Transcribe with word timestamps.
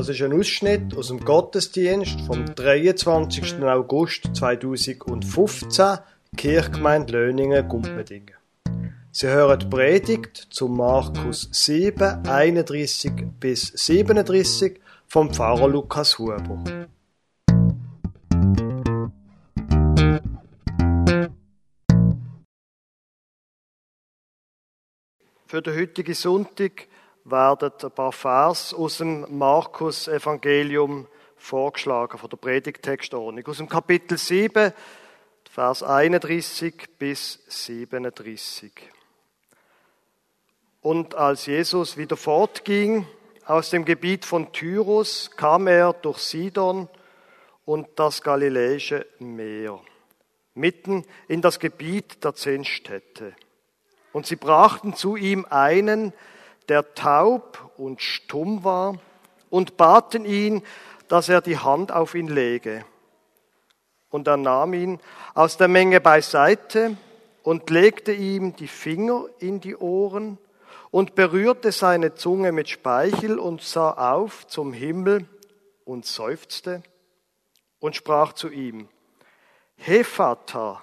Das 0.00 0.08
ist 0.08 0.22
ein 0.22 0.32
Ausschnitt 0.32 0.96
aus 0.96 1.08
dem 1.08 1.20
Gottesdienst 1.20 2.22
vom 2.22 2.46
23. 2.54 3.62
August 3.62 4.34
2015, 4.34 5.98
Kirchgemeinde 6.34 7.12
Löningen, 7.12 7.68
Gumpendingen. 7.68 8.34
Sie 9.12 9.26
hören 9.26 9.58
die 9.58 9.66
Predigt 9.66 10.48
zu 10.48 10.68
Markus 10.68 11.50
7, 11.52 12.26
31 12.26 13.12
bis 13.38 13.72
37 13.74 14.80
vom 15.06 15.34
Pfarrer 15.34 15.68
Lukas 15.68 16.18
Huber. 16.18 16.88
Für 25.46 25.60
den 25.60 25.76
heutigen 25.78 26.14
Sonntag 26.14 26.88
werden 27.24 27.72
ein 27.82 27.90
paar 27.90 28.12
Vers 28.12 28.74
aus 28.74 28.98
dem 28.98 29.26
Markus-Evangelium 29.36 31.06
vorgeschlagen, 31.36 32.18
von 32.18 32.30
der 32.30 32.36
Predigtextordnung. 32.36 33.46
Aus 33.46 33.58
dem 33.58 33.68
Kapitel 33.68 34.18
7, 34.18 34.72
Vers 35.50 35.82
31 35.82 36.74
bis 36.98 37.40
37. 37.48 38.72
Und 40.80 41.14
als 41.14 41.46
Jesus 41.46 41.96
wieder 41.96 42.16
fortging 42.16 43.06
aus 43.44 43.70
dem 43.70 43.84
Gebiet 43.84 44.24
von 44.24 44.52
Tyrus, 44.52 45.30
kam 45.36 45.66
er 45.66 45.92
durch 45.92 46.18
Sidon 46.18 46.88
und 47.64 47.88
das 47.96 48.22
Galiläische 48.22 49.06
Meer, 49.18 49.80
mitten 50.54 51.04
in 51.28 51.42
das 51.42 51.58
Gebiet 51.58 52.24
der 52.24 52.34
zehn 52.34 52.64
Städte. 52.64 53.34
Und 54.12 54.26
sie 54.26 54.36
brachten 54.36 54.94
zu 54.94 55.16
ihm 55.16 55.46
einen, 55.50 56.12
der 56.70 56.94
taub 56.94 57.72
und 57.76 58.00
stumm 58.00 58.64
war, 58.64 58.98
und 59.50 59.76
baten 59.76 60.24
ihn, 60.24 60.62
dass 61.08 61.28
er 61.28 61.40
die 61.40 61.58
Hand 61.58 61.92
auf 61.92 62.14
ihn 62.14 62.28
lege. 62.28 62.84
Und 64.08 64.28
er 64.28 64.36
nahm 64.36 64.74
ihn 64.74 65.00
aus 65.34 65.56
der 65.56 65.68
Menge 65.68 66.00
beiseite 66.00 66.96
und 67.42 67.68
legte 67.68 68.12
ihm 68.12 68.56
die 68.56 68.68
Finger 68.68 69.26
in 69.38 69.60
die 69.60 69.76
Ohren 69.76 70.38
und 70.90 71.14
berührte 71.14 71.72
seine 71.72 72.14
Zunge 72.14 72.52
mit 72.52 72.68
Speichel 72.68 73.38
und 73.38 73.62
sah 73.62 74.12
auf 74.12 74.46
zum 74.46 74.72
Himmel 74.72 75.28
und 75.84 76.06
seufzte 76.06 76.82
und 77.78 77.96
sprach 77.96 78.32
zu 78.32 78.48
ihm, 78.50 78.88
Hephata, 79.76 80.82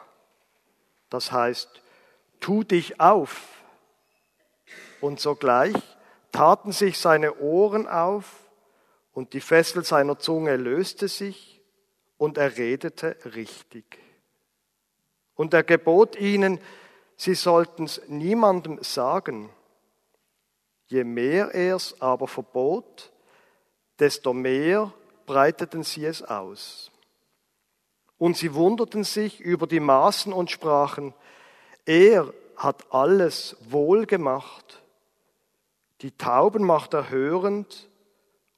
das 1.09 1.31
heißt, 1.31 1.81
tu 2.39 2.63
dich 2.63 2.99
auf. 2.99 3.56
Und 5.01 5.19
sogleich 5.19 5.75
taten 6.31 6.71
sich 6.71 6.97
seine 6.97 7.39
Ohren 7.39 7.87
auf 7.87 8.25
und 9.13 9.33
die 9.33 9.41
Fessel 9.41 9.83
seiner 9.83 10.19
Zunge 10.19 10.55
löste 10.57 11.07
sich 11.07 11.61
und 12.17 12.37
er 12.37 12.57
redete 12.57 13.15
richtig. 13.35 13.99
Und 15.35 15.53
er 15.53 15.63
gebot 15.63 16.15
ihnen, 16.15 16.59
sie 17.15 17.35
sollten 17.35 17.85
es 17.85 18.01
niemandem 18.07 18.79
sagen. 18.81 19.49
Je 20.87 21.03
mehr 21.03 21.53
er 21.53 21.75
es 21.75 22.01
aber 22.01 22.27
verbot, 22.27 23.11
desto 23.99 24.33
mehr 24.33 24.93
breiteten 25.25 25.83
sie 25.83 26.05
es 26.05 26.23
aus. 26.23 26.91
Und 28.17 28.37
sie 28.37 28.53
wunderten 28.53 29.03
sich 29.03 29.39
über 29.39 29.67
die 29.67 29.79
Maßen 29.79 30.33
und 30.33 30.49
sprachen, 30.49 31.13
er 31.85 32.33
hat 32.55 32.91
alles 32.91 33.55
wohl 33.61 34.05
gemacht. 34.05 34.81
Die 36.01 36.15
Tauben 36.15 36.63
macht 36.63 36.93
er 36.93 37.09
hörend 37.09 37.89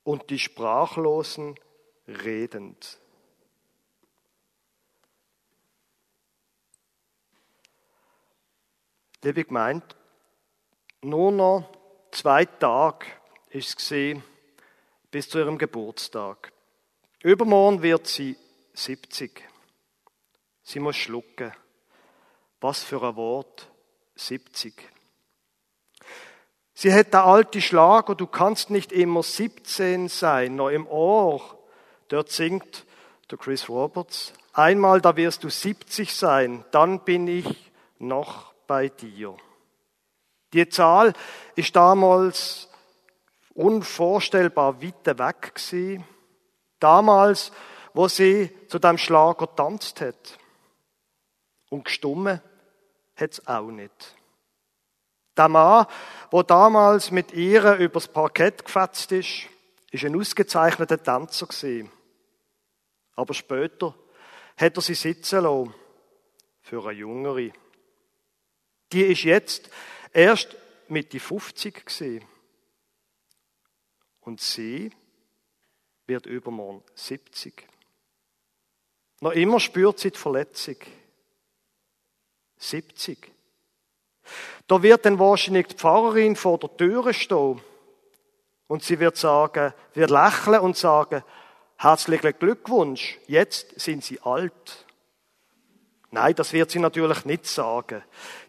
und 0.04 0.30
die 0.30 0.40
Sprachlosen 0.40 1.56
redend. 2.08 3.00
Liebe 9.22 9.44
Gemeinde, 9.44 9.86
nur 11.02 11.32
noch 11.32 11.70
zwei 12.12 12.46
Tage 12.46 13.06
ist 13.50 13.92
es 13.92 14.22
bis 15.12 15.30
zu 15.30 15.40
ihrem 15.40 15.58
Geburtstag. 15.58 16.52
Übermorgen 17.22 17.82
wird 17.82 18.08
sie 18.08 18.38
70. 18.74 19.44
Sie 20.64 20.80
muss 20.80 20.96
schlucken. 20.96 21.52
Was 22.62 22.84
für 22.84 23.02
ein 23.04 23.16
Wort. 23.16 23.70
70. 24.16 24.99
Sie 26.82 26.94
hat 26.94 27.12
der 27.12 27.26
alte 27.26 27.60
Schlager, 27.60 28.16
du 28.16 28.26
kannst 28.26 28.70
nicht 28.70 28.94
immer 28.94 29.22
17 29.22 30.08
sein, 30.08 30.56
noch 30.56 30.70
im 30.70 30.88
Ohr. 30.88 31.42
Dort 32.08 32.32
singt 32.32 32.86
der 33.30 33.38
Chris 33.38 33.68
Roberts, 33.68 34.32
einmal 34.54 35.02
da 35.02 35.18
wirst 35.18 35.44
du 35.44 35.50
70 35.50 36.16
sein, 36.16 36.64
dann 36.72 37.04
bin 37.04 37.28
ich 37.28 37.70
noch 37.98 38.54
bei 38.66 38.88
dir. 38.88 39.36
Die 40.54 40.70
Zahl 40.70 41.12
ist 41.58 41.76
damals 41.76 42.70
unvorstellbar 43.54 44.82
weit 44.82 45.20
weg 45.20 45.56
gewesen. 45.56 46.06
Damals, 46.80 47.52
wo 47.94 48.08
sie 48.08 48.52
zu 48.70 48.80
dem 48.80 48.98
Schlager 48.98 49.54
tanzt 49.54 50.00
hat. 50.00 50.40
Und 51.70 51.84
gestummen 51.84 52.42
hat 53.18 53.32
es 53.34 53.46
auch 53.48 53.70
nicht. 53.70 54.16
Der 55.40 55.48
Mann, 55.48 55.88
der 56.34 56.44
damals 56.44 57.12
mit 57.12 57.32
ihr 57.32 57.76
übers 57.76 58.10
Parkett 58.10 58.66
gefetzt 58.66 59.14
ist, 59.14 59.48
ist 59.90 60.04
ein 60.04 60.20
ausgezeichneter 60.20 61.02
Tänzer. 61.02 61.48
Aber 63.16 63.34
später 63.34 63.96
hat 64.58 64.76
er 64.76 64.82
sie 64.82 64.96
sitzen 64.96 65.44
lassen 65.44 65.74
für 66.62 66.84
eine 66.84 67.00
Jüngere. 67.00 67.54
Die 68.92 69.04
ist 69.04 69.24
jetzt 69.24 69.70
erst 70.12 70.58
Mitte 70.90 71.22
50 71.22 71.86
gewesen. 71.86 72.26
Und 74.20 74.42
sie 74.42 74.92
wird 76.06 76.26
übermorgen 76.26 76.84
70. 76.96 77.66
Noch 79.22 79.32
immer 79.32 79.62
spürt 79.62 80.00
sie 80.00 80.12
die 80.12 80.18
Verletzung. 80.18 80.76
70. 82.58 83.39
Da 84.68 84.82
wird 84.84 85.06
dann 85.06 85.20
wahrscheinlich 85.20 85.68
die 85.68 85.76
Pfarrerin 85.76 86.36
vor 86.36 86.58
der 86.58 86.76
Tür 86.76 87.14
stehen 87.14 87.62
und 88.68 88.84
sie 88.84 89.00
wird 89.00 89.18
sagen, 89.18 89.74
wird 89.94 90.12
lächeln 90.12 90.60
und 90.60 90.78
sagen, 90.78 91.24
herzlichen 91.78 92.34
Glückwunsch, 92.38 93.18
jetzt 93.28 93.80
sind 93.80 94.04
Sie 94.04 94.20
alt. 94.22 94.86
Nein, 96.12 96.36
das 96.36 96.54
wird 96.54 96.72
sie 96.72 96.80
natürlich 96.80 97.26
nicht 97.26 97.46
sagen. 97.46 98.04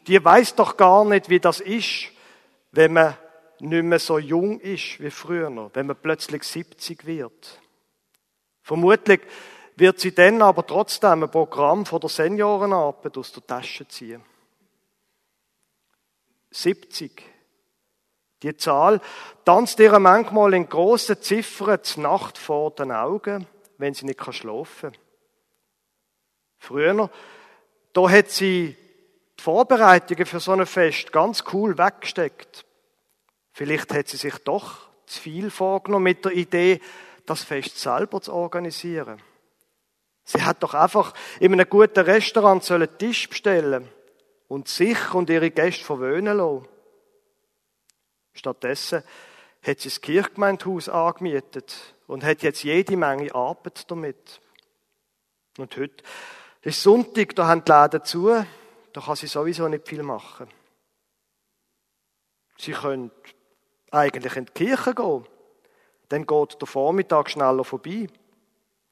Die 0.07 0.23
weiß 0.23 0.55
doch 0.55 0.77
gar 0.77 1.05
nicht, 1.05 1.29
wie 1.29 1.41
das 1.41 1.61
ist, 1.61 2.09
wenn 2.73 2.95
man 2.95 3.17
nicht 3.61 3.85
mehr 3.85 3.99
so 3.99 4.19
jung 4.19 4.61
ist 4.61 5.01
wie 5.01 5.11
früher, 5.11 5.71
wenn 5.75 5.87
man 5.87 5.97
plötzlich 5.97 6.43
70 6.43 7.05
wird. 7.05 7.61
Vermutlich 8.63 9.21
wird 9.77 10.01
sie 10.01 10.15
dann 10.15 10.41
aber 10.43 10.67
trotzdem 10.67 11.23
ein 11.23 11.31
Programm 11.31 11.85
von 11.85 12.01
der 12.01 12.09
Seniorenarbeit 12.09 13.17
aus 13.19 13.33
der 13.33 13.47
Tasche 13.47 13.87
ziehen. 13.89 14.23
70. 16.51 17.23
Die 18.43 18.57
Zahl 18.57 19.01
tanzt 19.45 19.79
ihr 19.81 19.99
manchmal 19.99 20.55
in 20.55 20.69
grossen 20.69 21.21
Ziffern 21.21 21.83
zur 21.83 22.03
Nacht 22.03 22.39
vor 22.39 22.71
den 22.71 22.91
Augen, 22.91 23.47
wenn 23.79 23.95
sie 23.95 24.07
nicht 24.07 24.35
schlafen 24.35 24.93
kann. 24.93 25.01
Früher, 26.59 27.11
da 27.93 28.11
hat 28.11 28.31
sie 28.31 28.77
die 29.39 29.43
Vorbereitungen 29.43 30.27
für 30.27 30.41
so 30.41 30.53
ein 30.53 30.67
Fest 30.67 31.13
ganz 31.13 31.45
cool 31.53 31.77
weggesteckt. 31.77 32.65
Vielleicht 33.53 33.93
hat 33.93 34.09
sie 34.09 34.17
sich 34.17 34.37
doch 34.39 34.89
zu 35.07 35.21
viel 35.21 35.51
vorgenommen 35.51 36.05
mit 36.05 36.25
der 36.25 36.33
Idee, 36.33 36.81
das 37.27 37.45
Fest 37.45 37.79
selber 37.79 38.21
zu 38.21 38.33
organisieren. 38.33 39.21
Sie 40.25 40.43
hat 40.43 40.63
doch 40.63 40.75
einfach 40.75 41.15
in 41.41 41.53
einem 41.53 41.69
guten 41.69 42.05
Restaurant 42.05 42.71
einen 42.71 42.99
Tisch 42.99 43.29
bestellen 43.29 43.89
und 44.51 44.67
sich 44.67 45.15
und 45.15 45.31
ihre 45.31 45.53
Gäste 45.53 45.85
verwöhnen 45.85 46.37
lassen. 46.37 46.67
Stattdessen 48.33 49.05
hat 49.63 49.79
sie 49.79 49.89
das 49.89 50.01
Kirchgemeindehaus 50.01 50.89
angemietet 50.89 51.95
und 52.09 52.25
hat 52.25 52.43
jetzt 52.43 52.65
jede 52.65 52.97
Menge 52.97 53.33
Arbeit 53.33 53.89
damit. 53.89 54.41
Und 55.57 55.77
heute 55.77 56.03
ist 56.63 56.83
Sonntag, 56.83 57.37
da 57.37 57.47
haben 57.47 57.65
die 57.65 57.71
Läden 57.71 58.05
zu, 58.05 58.45
da 58.93 59.01
kann 59.01 59.15
sie 59.15 59.29
sowieso 59.29 59.69
nicht 59.69 59.87
viel 59.87 60.03
machen. 60.03 60.49
Sie 62.59 62.73
können 62.73 63.13
eigentlich 63.93 64.35
in 64.35 64.47
die 64.47 64.53
Kirche 64.53 64.97
gehen. 64.97 65.27
Dann 66.09 66.27
geht 66.27 66.61
der 66.61 66.67
Vormittag 66.67 67.31
schneller 67.31 67.63
vorbei. 67.63 68.09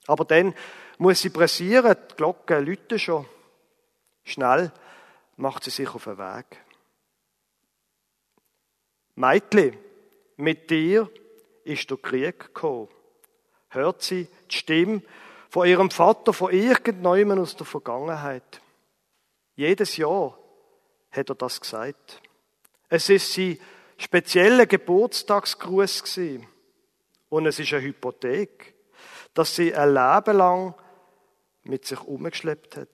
Aber 0.06 0.24
dann 0.24 0.54
muss 0.98 1.20
sie 1.20 1.30
pressieren, 1.30 1.96
die 2.12 2.14
Glocken 2.14 2.64
läuten 2.64 2.98
schon. 3.00 3.26
Schnell 4.22 4.70
macht 5.38 5.64
sie 5.64 5.70
sich 5.70 5.88
auf 5.94 6.04
den 6.04 6.18
Weg. 6.18 6.64
Meitli, 9.14 9.76
mit 10.36 10.70
dir 10.70 11.10
ist 11.64 11.90
der 11.90 11.96
Krieg 11.96 12.38
gekommen. 12.38 12.88
hört 13.70 14.02
sie 14.02 14.28
die 14.50 14.54
Stimme 14.54 15.02
von 15.50 15.66
ihrem 15.66 15.90
Vater 15.90 16.32
von 16.32 16.52
irgendjemandem 16.52 17.40
aus 17.40 17.56
der 17.56 17.66
Vergangenheit. 17.66 18.60
Jedes 19.54 19.96
Jahr 19.96 20.38
hat 21.10 21.28
er 21.28 21.34
das 21.34 21.60
gesagt. 21.60 22.22
Es 22.88 23.08
ist 23.08 23.32
sein 23.32 23.58
spezieller 23.96 24.66
Geburtstagsgruß 24.66 26.02
gewesen. 26.02 26.46
Und 27.28 27.46
es 27.46 27.58
ist 27.58 27.72
eine 27.72 27.82
Hypothek, 27.82 28.74
dass 29.34 29.54
sie 29.54 29.74
ein 29.74 29.90
Leben 29.90 30.36
lang 30.36 30.74
mit 31.64 31.84
sich 31.84 32.00
umgeschleppt 32.00 32.76
hat. 32.76 32.88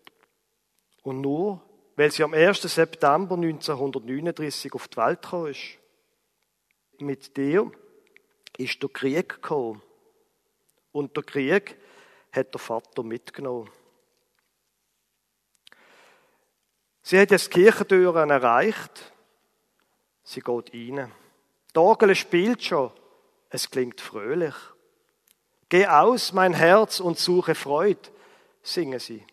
Und 1.02 1.20
nur, 1.20 1.62
weil 1.96 2.10
sie 2.10 2.24
am 2.24 2.34
1. 2.34 2.62
September 2.62 3.36
1939 3.36 4.72
auf 4.72 4.88
die 4.88 4.96
Welt 4.96 5.22
gekommen 5.22 5.50
ist. 5.50 5.78
Mit 6.98 7.36
dir 7.36 7.70
ist 8.56 8.82
der 8.82 8.90
Krieg 8.90 9.28
gekommen. 9.28 9.82
Und 10.92 11.16
der 11.16 11.24
Krieg 11.24 11.76
hat 12.32 12.52
der 12.52 12.60
Vater 12.60 13.02
mitgenommen. 13.02 13.70
Sie 17.02 17.20
hat 17.20 17.30
jetzt 17.30 17.54
die 17.54 17.60
Kirchentüren 17.60 18.30
erreicht. 18.30 19.12
Sie 20.22 20.40
geht 20.40 20.72
rein. 20.72 21.12
Die 21.74 22.14
spielt 22.14 22.62
schon. 22.64 22.90
Es 23.50 23.70
klingt 23.70 24.00
fröhlich. 24.00 24.54
Geh 25.68 25.86
aus, 25.86 26.32
mein 26.32 26.54
Herz, 26.54 27.00
und 27.00 27.18
suche 27.18 27.54
Freud, 27.54 27.98
singen 28.62 29.00
sie. 29.00 29.24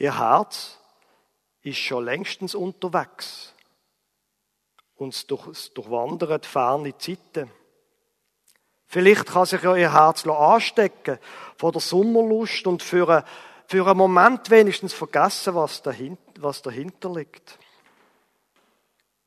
Ihr 0.00 0.18
Herz 0.18 0.78
ist 1.60 1.76
schon 1.76 2.06
längstens 2.06 2.54
unterwegs 2.54 3.52
und 4.96 5.30
durch, 5.30 5.74
durchwandert 5.74 6.46
ferne 6.46 6.96
Zeiten. 6.96 7.50
Vielleicht 8.86 9.26
kann 9.26 9.44
sich 9.44 9.62
ja 9.62 9.76
ihr 9.76 9.92
Herz 9.92 10.26
anstecken 10.26 11.18
von 11.58 11.72
der 11.72 11.82
Sommerlust 11.82 12.66
und 12.66 12.82
für, 12.82 13.10
eine, 13.10 13.24
für 13.66 13.86
einen 13.86 13.98
Moment 13.98 14.48
wenigstens 14.48 14.94
vergessen, 14.94 15.54
was 15.54 15.82
dahinter, 15.82 16.32
was 16.38 16.62
dahinter 16.62 17.12
liegt. 17.12 17.58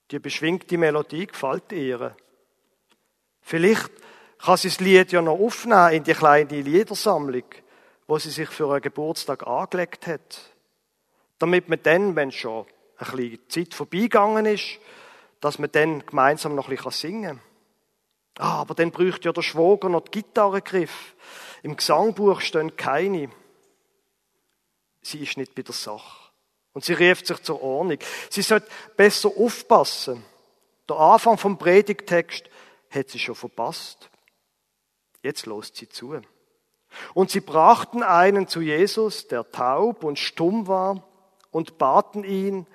Die 0.10 0.18
beschwingte 0.18 0.80
Melodie 0.80 1.28
gefällt 1.28 1.72
ihr. 1.72 2.18
Vielleicht 3.42 3.92
kann 4.40 4.58
sie 4.58 4.69
das 4.69 4.80
Lied 4.80 5.12
ja 5.12 5.22
noch 5.22 5.40
aufnehmen 5.40 5.94
in 5.94 6.04
die 6.04 6.14
kleine 6.14 6.62
Liedersammlung, 6.62 7.46
wo 8.08 8.18
sie 8.18 8.31
sich 8.31 8.50
für 8.50 8.72
einen 8.72 8.81
Geburtstag 8.81 9.46
angelegt 9.46 10.08
hat. 10.08 10.53
Damit 11.39 11.69
man 11.69 11.81
dann, 11.83 12.15
wenn 12.15 12.31
schon 12.31 12.65
ein 12.97 13.12
bisschen 13.12 13.50
Zeit 13.50 13.74
vorbeigegangen 13.74 14.45
ist, 14.45 14.80
dass 15.39 15.59
man 15.59 15.71
dann 15.71 16.06
gemeinsam 16.06 16.56
noch 16.56 16.69
ein 16.69 16.75
bisschen 16.75 16.91
singen 16.91 17.24
kann. 17.24 17.41
Ah, 18.38 18.62
aber 18.62 18.74
dann 18.74 18.91
bräuchte 18.91 19.27
ja 19.27 19.33
der 19.33 19.41
Schwager 19.41 19.89
noch 19.89 20.07
die 20.07 20.21
Gitarrengriff. 20.21 21.15
Im 21.62 21.75
Gesangbuch 21.75 22.41
stehen 22.41 22.75
keine. 22.75 23.30
Sie 25.01 25.19
ist 25.19 25.38
nicht 25.38 25.53
bei 25.53 25.62
der 25.62 25.74
Sache. 25.74 26.31
Und 26.74 26.83
sie 26.83 26.94
rief 26.94 27.25
sich 27.25 27.41
zur 27.44 27.62
Ordnung. 27.62 28.00
Sie 28.30 28.41
sollte 28.41 28.68
besser 28.97 29.30
aufpassen. 29.38 30.25
Der 30.89 30.97
Anfang 30.97 31.38
vom 31.38 31.57
Predigtext 31.57 32.50
hat 32.89 33.09
sie 33.09 33.19
schon 33.19 33.35
verpasst. 33.35 34.09
Jetzt 35.21 35.45
lost 35.45 35.75
sie 35.75 35.88
zu. 35.88 36.19
Und 37.13 37.31
sie 37.31 37.41
brachten 37.41 38.01
einen 38.03 38.47
zu 38.47 38.62
Jesus, 38.62 39.27
der 39.27 39.50
taub 39.51 40.03
und 40.03 40.19
stumm 40.19 40.68
war, 40.68 41.03
und 41.54 41.78
baten 41.78 42.26
ihn, 42.26 42.68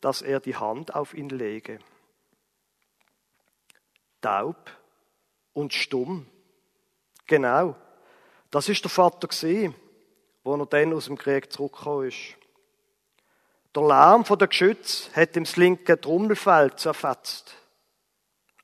dass 0.00 0.22
er 0.22 0.38
die 0.38 0.54
Hand 0.54 0.94
auf 0.94 1.12
ihn 1.12 1.30
lege 1.30 1.80
taub 4.26 4.70
und 5.52 5.72
stumm. 5.72 6.26
Genau. 7.26 7.76
Das 8.50 8.68
ist 8.68 8.82
der 8.82 8.90
Vater 8.90 9.28
gesehen, 9.28 9.74
wo 10.42 10.56
er 10.56 10.66
dann 10.66 10.92
aus 10.92 11.06
dem 11.06 11.16
Krieg 11.16 11.52
zurückgekommen 11.52 12.08
ist. 12.08 12.36
Der 13.74 13.86
Lärm 13.86 14.24
von 14.24 14.38
der 14.38 14.48
Geschütz 14.48 15.10
hat 15.14 15.36
ihm 15.36 15.44
das 15.44 15.56
linke 15.56 16.00
Trommelfeld 16.00 16.80
zerfetzt. 16.80 17.54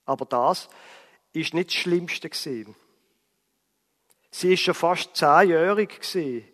Aber 0.04 0.24
das 0.24 0.68
ist 1.32 1.54
nicht 1.54 1.70
das 1.70 1.76
Schlimmste 1.76 2.28
gewesen. 2.28 2.74
Sie 4.30 4.54
ist 4.54 4.62
schon 4.62 4.74
fast 4.74 5.14
zehnjährig 5.14 6.00
gewesen, 6.00 6.48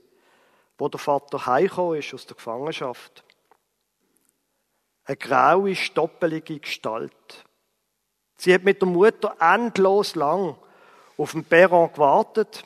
wo 0.78 0.88
der 0.88 1.00
Vater 1.00 1.44
heimgekommen 1.46 1.98
ist 1.98 2.14
aus 2.14 2.26
der 2.26 2.36
Gefangenschaft. 2.36 3.24
Eine 5.04 5.16
graue, 5.16 5.74
stoppelige 5.74 6.60
Gestalt. 6.60 7.44
Sie 8.36 8.54
hat 8.54 8.62
mit 8.62 8.80
der 8.80 8.88
Mutter 8.88 9.36
endlos 9.40 10.14
lang 10.14 10.56
auf 11.16 11.32
dem 11.32 11.44
Perron 11.44 11.92
gewartet. 11.92 12.64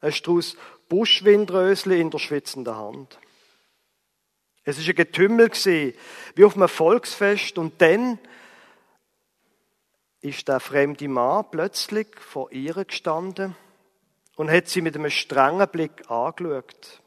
Ein 0.00 0.12
Strauß 0.12 0.56
Buschwindrösli 0.88 2.00
in 2.00 2.10
der 2.10 2.18
schwitzenden 2.18 2.76
Hand. 2.76 3.18
Es 4.62 4.78
ist 4.78 4.88
ein 4.88 4.94
Getümmel 4.94 5.50
wie 5.50 6.44
auf 6.44 6.56
einem 6.56 6.68
Volksfest 6.68 7.58
und 7.58 7.80
dann 7.82 8.18
ist 10.20 10.48
der 10.48 10.60
fremde 10.60 11.08
Mann 11.08 11.44
plötzlich 11.50 12.06
vor 12.18 12.50
ihr 12.52 12.84
gestanden 12.84 13.56
und 14.36 14.50
hat 14.50 14.68
sie 14.68 14.80
mit 14.80 14.94
einem 14.96 15.10
strengen 15.10 15.68
Blick 15.68 16.10
angeschaut. 16.10 17.02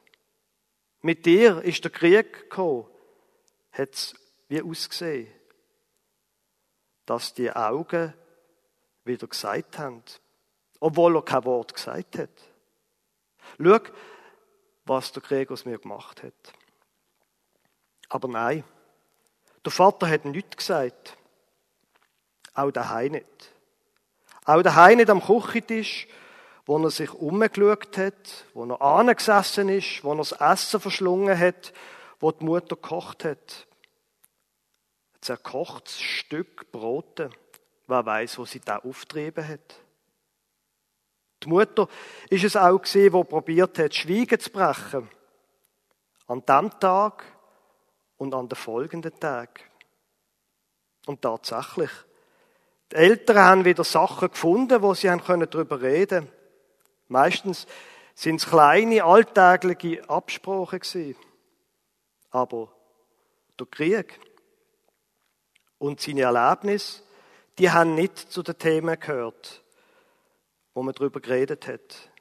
Mit 1.07 1.25
dir 1.25 1.62
ist 1.62 1.86
der 1.86 1.92
Krieg 1.92 2.33
gekommen, 2.33 2.86
hat 3.71 3.94
es 3.94 4.13
wie 4.50 4.62
ausgesehen 4.62 5.31
dass 7.06 7.33
die 7.33 7.50
Augen 7.50 8.13
wieder 9.06 9.27
gesagt 9.27 9.80
haben, 9.80 10.04
obwohl 10.81 11.15
er 11.15 11.21
kein 11.21 11.45
Wort 11.45 11.74
gesagt 11.74 12.18
hat. 12.18 12.30
Schau, 13.57 13.80
was 14.83 15.13
der 15.13 15.24
Krieg 15.24 15.50
aus 15.50 15.63
mir 15.63 15.77
gemacht 15.77 16.24
hat. 16.24 16.54
Aber 18.09 18.27
nein, 18.27 18.65
der 19.63 19.71
Vater 19.71 20.09
hat 20.09 20.25
nichts 20.25 20.57
gesagt. 20.57 21.15
Auch 22.54 22.71
daheim 22.71 23.13
nicht. 23.13 23.54
Auch 24.44 24.62
daheim 24.62 24.98
nicht 24.98 25.09
am 25.09 25.24
Küchentisch, 25.24 26.09
wo 26.68 26.78
er 26.78 26.92
sich 26.92 27.12
umgeschaut 27.12 27.98
hat, 27.98 28.46
wo 28.54 28.66
er 28.66 28.81
angesessen 28.81 29.69
ist, 29.69 30.04
wo 30.04 30.12
er 30.12 30.18
das 30.18 30.34
Essen 30.34 30.80
verschlungen 30.80 31.38
hat, 31.38 31.74
wo 32.19 32.31
die 32.31 32.46
Mutter 32.46 32.75
gekocht 32.75 33.25
hat 33.25 33.68
zerkochtes 35.28 36.00
Stück 36.00 36.71
Brote. 36.71 37.30
Wer 37.88 38.06
weiß, 38.06 38.38
wo 38.38 38.45
sie 38.45 38.62
da 38.62 38.78
auftrieben 38.78 39.45
hat. 39.45 39.76
Die 41.44 41.50
Mutter 41.50 41.88
ist 42.30 42.44
es 42.44 42.56
auch 42.56 42.80
gesehen, 42.80 43.14
wo 43.14 43.24
probiert 43.24 43.78
hat, 43.78 43.94
Schweigen 43.94 44.40
zu 44.40 44.50
brechen. 44.50 45.09
An 46.28 46.44
dem 46.45 46.80
Tag 46.80 47.24
und 48.18 48.33
an 48.33 48.50
den 48.50 48.56
folgenden 48.56 49.18
Tag. 49.19 49.69
Und 51.06 51.21
tatsächlich, 51.21 51.92
die 52.92 52.95
Eltern 52.95 53.38
haben 53.38 53.66
wieder 53.66 53.83
Sachen 53.83 54.30
gefunden, 54.30 54.81
wo 54.81 54.94
sie 54.94 55.09
haben 55.09 55.21
darüber 55.50 55.81
reden. 55.81 56.30
Meistens 57.07 57.68
sind 58.14 58.37
es 58.37 58.47
kleine, 58.47 59.04
alltägliche 59.04 60.09
Absprachen 60.09 60.80
gewesen. 60.80 61.16
Aber 62.31 62.71
der 63.59 63.68
Krieg, 63.68 64.19
und 65.80 66.02
seine 66.02 66.21
Erlebnisse, 66.21 67.04
die 67.57 67.71
haben 67.71 67.95
nicht 67.95 68.18
zu 68.18 68.44
den 68.44 68.57
Themen 68.57 68.99
gehört, 68.99 69.64
wo 70.73 70.83
man 70.83 70.94
darüber 70.94 71.19
geredet 71.19 71.68
hat. 71.68 72.11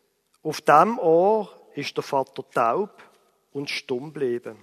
Auf 0.42 0.60
dem 0.60 0.98
Ohr 0.98 1.50
ist 1.74 1.96
der 1.96 2.04
Vater 2.04 2.48
taub 2.50 3.02
und 3.52 3.70
stumm 3.70 4.12
geblieben. 4.12 4.62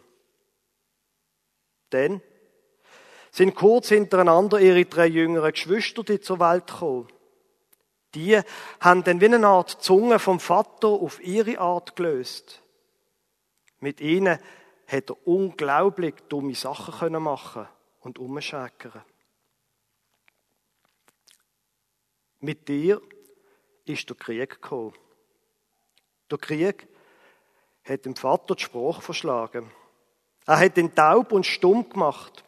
Dann 1.89 2.22
sind 3.32 3.56
kurz 3.56 3.89
hintereinander 3.89 4.60
ihre 4.60 4.86
drei 4.86 5.08
jüngeren 5.08 5.51
Geschwister 5.51 6.03
die 6.03 6.20
zur 6.20 6.39
Welt 6.39 6.68
gekommen. 6.68 7.08
Die 8.15 8.39
haben 8.79 9.03
dann 9.03 9.22
wie 9.22 9.25
eine 9.25 9.48
Art 9.48 9.70
Zunge 9.82 10.20
vom 10.20 10.39
Vater 10.39 10.88
auf 10.88 11.22
ihre 11.22 11.60
Art 11.60 11.96
gelöst. 11.96 12.62
Mit 13.79 14.01
ihnen 14.01 14.39
hat 14.88 15.10
er 15.10 15.27
unglaublich 15.27 16.15
dumme 16.29 16.55
Sachen 16.55 17.22
machen 17.22 17.67
und 18.01 18.20
umschäkern. 18.20 19.03
Mit 22.39 22.67
dir 22.67 23.01
ist 23.86 24.10
der 24.10 24.17
Krieg 24.17 24.50
gekommen. 24.50 24.93
Der 26.29 26.38
Krieg 26.38 26.88
hat 27.84 28.05
dem 28.05 28.15
Vater 28.15 28.55
die 28.55 28.63
Sprache 28.63 29.01
verschlagen. 29.01 29.72
Er 30.46 30.60
hat 30.60 30.77
ihn 30.77 30.93
taub 30.93 31.32
und 31.32 31.46
stumm 31.46 31.88
gemacht. 31.89 32.43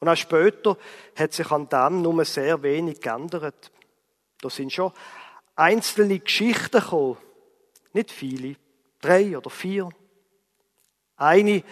Und 0.00 0.08
auch 0.08 0.16
später 0.16 0.76
hat 1.16 1.32
sich 1.32 1.50
an 1.50 1.68
dem 1.68 2.02
nur 2.02 2.24
sehr 2.24 2.62
wenig 2.62 3.00
geändert. 3.00 3.72
Da 4.40 4.50
sind 4.50 4.72
schon 4.72 4.92
einzelne 5.54 6.18
Geschichten 6.18 6.80
gekommen. 6.80 7.16
Nicht 7.92 8.10
viele. 8.10 8.56
Drei 9.00 9.36
oder 9.36 9.50
vier. 9.50 9.88
Eine 11.16 11.62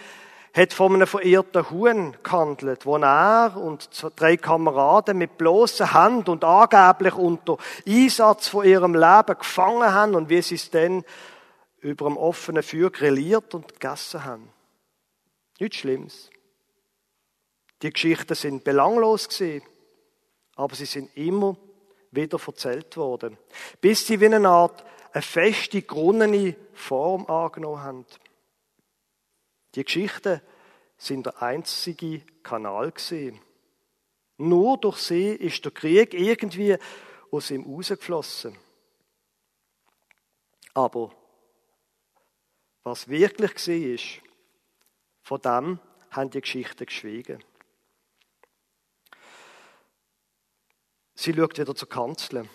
hat 0.55 0.71
von 0.71 0.95
einem 0.95 1.05
verirrten 1.05 1.69
Huhn 1.69 2.15
gehandelt, 2.23 2.85
wo 2.85 2.97
er 2.97 3.57
und 3.57 3.89
drei 4.15 4.37
Kameraden 4.37 5.17
mit 5.17 5.37
bloßen 5.37 5.93
Händen 5.93 6.29
und 6.29 6.43
angeblich 6.45 7.13
unter 7.13 7.57
Einsatz 7.85 8.47
von 8.47 8.65
ihrem 8.65 8.93
Leben 8.93 9.37
gefangen 9.37 9.93
haben 9.93 10.15
und 10.15 10.29
wie 10.29 10.41
sie 10.41 10.55
es 10.55 10.71
dann 10.71 11.03
über 11.79 12.05
dem 12.05 12.17
offenen 12.17 12.63
Feuer 12.63 12.89
grilliert 12.89 13.53
und 13.53 13.73
gegessen 13.73 14.23
haben. 14.23 14.49
Nichts 15.59 15.77
Schlimmes. 15.77 16.29
Die 17.81 17.91
Geschichten 17.91 18.33
sind 18.33 18.63
belanglos 18.63 19.27
gewesen, 19.27 19.61
aber 20.55 20.73
sie 20.73 20.85
sind 20.85 21.15
immer 21.17 21.57
wieder 22.15 22.39
erzählt 22.45 22.97
worden, 22.97 23.37
bis 23.81 24.07
sie 24.07 24.19
wie 24.19 24.25
eine 24.25 24.47
Art 24.47 24.85
eine 25.11 25.21
feste, 25.21 25.81
grunnene 25.81 26.55
Form 26.73 27.25
angenommen 27.27 27.81
haben. 27.81 28.05
Die 29.75 29.83
Geschichten 29.83 30.41
sind 30.97 31.25
der 31.25 31.41
einzige 31.41 32.21
Kanal 32.43 32.91
gesehen. 32.91 33.39
Nur 34.37 34.77
durch 34.77 34.97
sie 34.97 35.29
ist 35.29 35.63
der 35.63 35.71
Krieg 35.71 36.13
irgendwie 36.13 36.77
aus 37.31 37.51
ihm 37.51 37.63
rausgeflossen. 37.63 38.57
Aber 40.73 41.13
was 42.83 43.07
wirklich 43.07 43.55
gesehen 43.55 43.95
ist, 43.95 44.21
von 45.21 45.41
dem 45.41 45.79
haben 46.11 46.29
die 46.29 46.41
Geschichten 46.41 46.85
geschwiegen. 46.85 47.43
Sie 51.25 51.33
schaut 51.33 51.57
wieder 51.57 51.73
zur 51.73 51.89
Kanzler. 51.89 52.45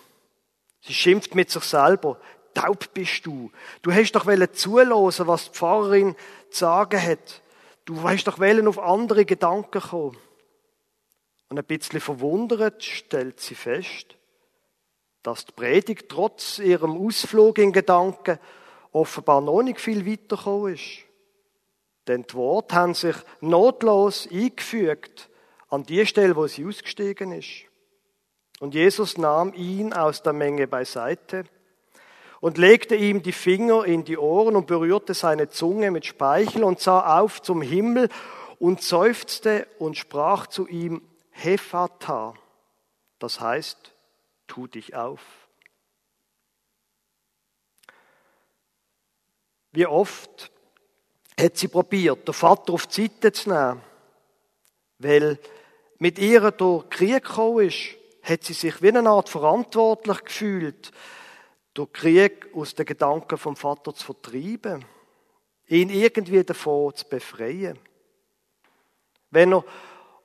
Sie 0.79 0.93
schimpft 0.93 1.35
mit 1.35 1.51
sich 1.51 1.63
selber 1.65 2.17
taub 2.53 2.93
bist 2.93 3.25
du. 3.25 3.51
Du 3.81 3.91
hast 3.91 4.13
doch 4.13 4.25
zulassen, 4.53 5.27
was 5.27 5.51
die 5.51 5.57
Pfarrerin 5.57 6.15
zu 6.49 6.59
sagen 6.59 7.01
hat. 7.01 7.41
Du 7.83 8.01
hast 8.03 8.23
doch 8.25 8.39
auf 8.39 8.79
andere 8.79 9.25
Gedanken 9.25 9.81
kommen. 9.81 10.17
Und 11.49 11.59
ein 11.59 11.65
bisschen 11.65 11.99
verwundert 11.99 12.81
stellt 12.81 13.41
sie 13.41 13.55
fest, 13.55 14.15
dass 15.21 15.45
die 15.45 15.51
Predigt 15.51 16.07
trotz 16.07 16.59
ihrem 16.59 17.05
Ausflug 17.05 17.57
in 17.57 17.73
Gedanken 17.73 18.39
offenbar 18.93 19.41
noch 19.41 19.63
nicht 19.63 19.81
viel 19.81 20.05
weitergekommen 20.05 20.75
ist. 20.75 20.99
Denn 22.07 22.23
die 22.23 22.33
Worte 22.35 22.75
haben 22.75 22.93
sich 22.93 23.17
notlos 23.41 24.29
eingefügt 24.31 25.29
an 25.67 25.83
die 25.83 26.05
Stelle, 26.05 26.37
wo 26.37 26.47
sie 26.47 26.65
ausgestiegen 26.65 27.33
ist. 27.33 27.65
Und 28.61 28.75
Jesus 28.75 29.17
nahm 29.17 29.55
ihn 29.55 29.91
aus 29.91 30.21
der 30.21 30.33
Menge 30.33 30.67
beiseite 30.67 31.45
und 32.41 32.59
legte 32.59 32.95
ihm 32.95 33.23
die 33.23 33.31
Finger 33.31 33.85
in 33.85 34.03
die 34.05 34.19
Ohren 34.19 34.55
und 34.55 34.67
berührte 34.67 35.15
seine 35.15 35.49
Zunge 35.49 35.89
mit 35.89 36.05
Speichel 36.05 36.63
und 36.63 36.79
sah 36.79 37.19
auf 37.19 37.41
zum 37.41 37.63
Himmel 37.63 38.07
und 38.59 38.83
seufzte 38.83 39.65
und 39.79 39.97
sprach 39.97 40.45
zu 40.45 40.67
ihm, 40.67 41.01
Hephata, 41.31 42.35
das 43.17 43.39
heißt, 43.39 43.95
tu 44.45 44.67
dich 44.67 44.93
auf. 44.95 45.21
Wie 49.71 49.87
oft 49.87 50.51
hat 51.35 51.57
sie 51.57 51.67
probiert, 51.67 52.27
den 52.27 52.33
Vater 52.35 52.73
auf 52.73 52.85
die 52.85 53.07
Seite 53.07 53.31
zu 53.31 53.49
nehmen, 53.49 53.81
weil 54.99 55.39
mit 55.97 56.19
ihr 56.19 56.51
durch 56.51 56.87
Krieg 56.91 57.23
gekommen 57.23 57.67
ist, 57.67 57.97
hat 58.23 58.43
sie 58.43 58.53
sich 58.53 58.81
wie 58.81 58.89
eine 58.89 59.09
Art 59.09 59.29
verantwortlich 59.29 60.23
gefühlt 60.23 60.91
durch 61.73 61.93
Krieg 61.93 62.49
aus 62.53 62.75
den 62.75 62.85
Gedanken 62.85 63.37
vom 63.37 63.55
Vater 63.55 63.93
zu 63.93 64.05
vertreiben, 64.05 64.85
ihn 65.67 65.89
irgendwie 65.89 66.43
davon 66.43 66.93
zu 66.95 67.07
befreien. 67.07 67.79
Wenn 69.29 69.53
er 69.53 69.63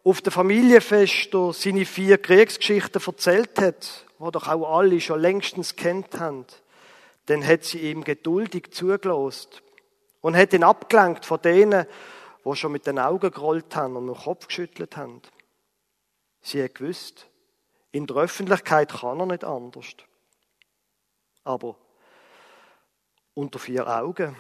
auf 0.03 0.21
der 0.21 0.33
Familienfest 0.33 1.31
seine 1.53 1.85
vier 1.85 2.19
Kriegsgeschichten 2.19 3.03
erzählt 3.05 3.59
hat, 3.59 4.07
wo 4.19 4.31
doch 4.31 4.49
auch 4.49 4.79
alle 4.79 5.00
schon 5.00 5.21
längstens 5.21 5.76
kennt 5.76 6.19
haben, 6.19 6.47
dann 7.26 7.47
hat 7.47 7.65
sie 7.65 7.79
ihm 7.79 8.05
geduldig 8.05 8.71
zugelost 8.73 9.62
und 10.21 10.37
hat 10.37 10.53
ihn 10.53 10.65
abgelenkt 10.65 11.25
von 11.25 11.41
denen, 11.43 11.87
wo 12.45 12.55
schon 12.55 12.73
mit 12.73 12.87
den 12.87 12.99
Augen 12.99 13.31
gerollt 13.31 13.75
haben 13.75 13.97
und 13.97 14.07
den 14.07 14.17
Kopf 14.17 14.47
geschüttelt 14.47 14.97
haben. 14.97 15.21
Sie 16.41 16.62
hat 16.62 16.76
gewusst, 16.76 17.26
in 17.97 18.07
der 18.07 18.17
Öffentlichkeit 18.17 18.93
kann 18.93 19.21
er 19.21 19.26
nicht 19.26 19.45
anders 19.45 19.97
aber 21.47 21.76
unter 23.35 23.59
vier 23.59 23.87
Augen. 23.87 24.37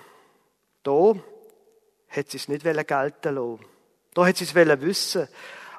Da 0.82 1.14
hat 2.08 2.30
sie 2.30 2.36
es 2.36 2.48
nicht 2.48 2.64
gelten 2.64 3.34
lassen. 3.34 3.64
Da 4.14 4.26
hat 4.26 4.36
sie 4.36 4.44
es 4.44 4.54
wissen. 4.54 5.28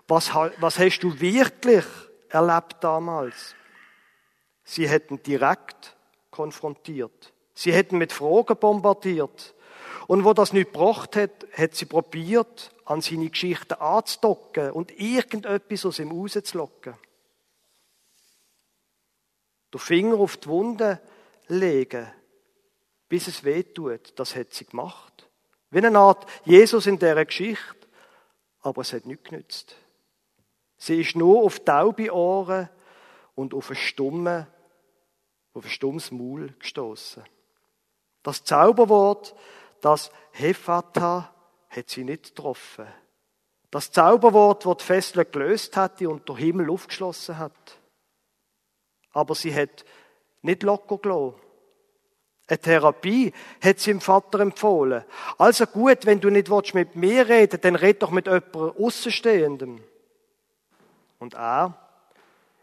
Was, 0.08 0.34
was 0.34 0.80
hast 0.80 1.00
du 1.00 1.20
wirklich 1.20 1.86
erlebt 2.30 2.78
damals? 2.82 3.56
Sie 4.64 4.88
hätten 4.88 5.22
direkt 5.22 5.96
konfrontiert. 6.32 7.34
Sie 7.54 7.74
hätten 7.74 7.98
mit 7.98 8.14
Fragen 8.14 8.58
bombardiert. 8.58 9.54
Und 10.08 10.24
wo 10.24 10.34
das 10.34 10.54
nicht 10.54 10.72
gebracht 10.72 11.16
hat, 11.18 11.48
hat 11.52 11.76
sie 11.76 11.86
probiert, 11.86 12.72
an 12.86 13.02
seine 13.02 13.30
Geschichten 13.30 13.74
anzudocken 13.74 14.72
und 14.72 14.98
irgendetwas 14.98 15.86
aus 15.86 16.00
ihm 16.00 16.12
rauszulocken. 16.12 16.96
Der 19.74 19.80
Finger 19.80 20.18
auf 20.18 20.38
die 20.38 20.48
Wunde 20.48 21.02
legen, 21.48 22.08
bis 23.10 23.28
es 23.28 23.44
weh 23.44 23.64
tut. 23.64 24.18
Das 24.20 24.36
hat 24.36 24.54
sie 24.54 24.66
gemacht. 24.66 25.30
Wie 25.70 25.80
eine 25.80 25.98
Art 25.98 26.26
Jesus 26.46 26.88
in 26.88 27.00
dieser 27.00 27.26
Geschichte. 27.26 27.88
Aber 28.62 28.82
es 28.82 28.94
hat 28.94 29.06
nichts 29.06 29.30
genützt. 29.30 29.76
Sie 30.78 31.02
ist 31.02 31.16
nur 31.16 31.44
auf 31.44 31.64
taube 31.64 32.14
Ohren 32.14 32.70
und 33.36 33.54
auf 33.54 33.70
ein 33.70 33.76
stumme, 33.76 34.48
auf 35.54 35.66
ein 35.66 35.70
stummes 35.70 36.12
Maul 36.12 36.54
gestoßen. 36.60 37.24
Das 38.24 38.44
Zauberwort, 38.44 39.36
das 39.82 40.12
Hephata, 40.32 41.34
hat 41.70 41.90
sie 41.90 42.04
nicht 42.04 42.36
getroffen. 42.36 42.88
Das 43.72 43.92
Zauberwort, 43.92 44.66
das 44.66 44.78
die 44.78 44.84
Fesseln 44.84 45.32
gelöst 45.32 45.76
hatte 45.76 46.10
und 46.10 46.28
der 46.28 46.38
Himmel 46.38 46.70
aufgeschlossen 46.70 47.38
hat. 47.38 47.80
Aber 49.18 49.34
sie 49.34 49.52
hat 49.52 49.84
nicht 50.44 50.62
locker 50.62 51.00
gelassen. 51.00 51.34
Eine 52.46 52.60
Therapie 52.60 53.34
hat 53.64 53.80
sie 53.80 53.90
dem 53.90 54.00
Vater 54.00 54.42
empfohlen. 54.42 55.04
Also 55.40 55.66
gut, 55.66 56.06
wenn 56.06 56.22
du 56.22 56.30
nicht 56.30 56.52
mit 56.76 56.96
mir 56.96 57.28
reden 57.28 57.54
willst, 57.54 57.66
dann 57.66 57.76
red 57.76 58.04
doch 58.04 58.12
mit 58.12 58.28
jemandem 58.28 58.74
Außenstehendem. 58.78 59.84
Und 61.18 61.34
er 61.34 61.76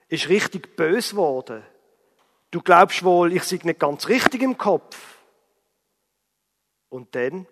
ist 0.07 0.29
richtig 0.29 0.77
bös 0.77 1.11
geworden. 1.11 1.65
Du 2.53 2.63
glaubst 2.63 3.03
wohl, 3.03 3.33
ich 3.33 3.43
sei 3.43 3.59
nicht 3.65 3.81
ganz 3.81 4.07
richtig 4.07 4.41
im 4.41 4.57
Kopf. 4.57 5.19
Und 6.89 7.17
dann 7.17 7.49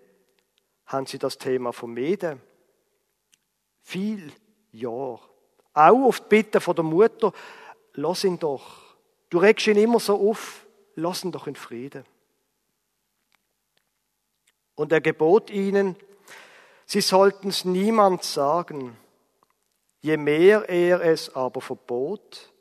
haben 0.85 1.07
sie 1.07 1.19
das 1.19 1.37
Thema 1.37 1.73
vermieden. 1.73 2.41
Viel 3.81 4.31
Jahr. 4.71 5.19
Auch 5.73 6.05
auf 6.05 6.21
die 6.21 6.29
Bitte 6.29 6.61
von 6.61 6.75
der 6.77 6.85
Mutter, 6.85 7.33
lass 7.95 8.23
ihn 8.23 8.39
doch. 8.39 8.82
Du 9.33 9.39
regst 9.39 9.65
ihn 9.65 9.77
immer 9.77 9.99
so 9.99 10.29
auf, 10.29 10.67
lass 10.93 11.23
ihn 11.23 11.31
doch 11.31 11.47
in 11.47 11.55
Frieden. 11.55 12.05
Und 14.75 14.91
er 14.91 15.01
gebot 15.01 15.49
ihnen, 15.49 15.95
sie 16.85 17.01
sollten 17.01 17.49
es 17.49 17.65
niemand 17.65 18.23
sagen. 18.23 18.95
Je 20.01 20.17
mehr 20.17 20.69
er 20.69 21.01
es 21.01 21.33
aber 21.35 21.61
verbot, 21.61 22.53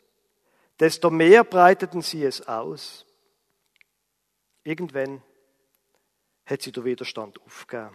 desto 0.80 1.10
mehr 1.10 1.44
breiteten 1.44 2.00
sie 2.00 2.24
es 2.24 2.48
aus. 2.48 3.04
Irgendwann 4.64 5.22
hat 6.46 6.62
sie 6.62 6.72
der 6.72 6.86
Widerstand 6.86 7.38
aufgegeben. 7.42 7.94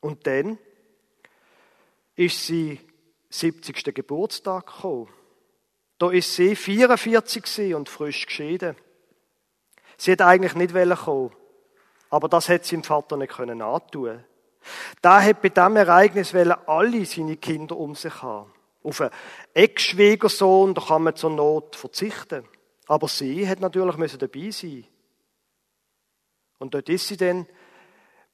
Und 0.00 0.26
dann 0.26 0.58
ist 2.16 2.44
sie 2.44 2.80
70. 3.30 3.94
Geburtstag 3.94 4.66
gekommen. 4.66 5.14
Da 5.98 6.10
ist 6.10 6.34
sie 6.34 6.54
44 6.54 7.74
und 7.74 7.88
frisch 7.88 8.26
geschieden. 8.26 8.76
Sie 9.96 10.12
hat 10.12 10.22
eigentlich 10.22 10.54
nicht 10.54 10.72
kommen 11.04 11.32
aber 12.10 12.28
das 12.28 12.48
hat 12.48 12.64
sie 12.64 12.76
dem 12.76 12.84
Vater 12.84 13.16
nicht 13.16 13.34
können 13.34 13.60
antun. 13.60 14.24
Da 15.02 15.20
hat 15.22 15.42
bei 15.42 15.50
diesem 15.50 15.76
Ereignis 15.76 16.34
alle 16.34 17.04
seine 17.04 17.36
Kinder 17.36 17.76
um 17.76 17.94
sich 17.94 18.22
haben. 18.22 18.52
Auf 18.82 19.00
einen 19.00 19.10
Ex-Schwiegersohn, 19.54 20.74
da 20.74 20.80
kann 20.80 21.02
man 21.02 21.16
zur 21.16 21.30
Not 21.30 21.76
verzichten. 21.76 22.44
Aber 22.86 23.08
sie 23.08 23.46
hat 23.46 23.60
natürlich 23.60 24.16
dabei 24.16 24.50
sein. 24.50 24.86
Und 26.58 26.74
dort 26.74 26.88
ist 26.88 27.08
sie 27.08 27.16
dann 27.16 27.46